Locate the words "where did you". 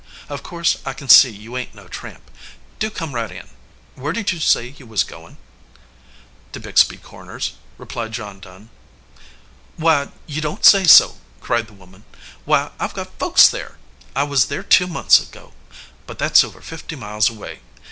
3.93-4.39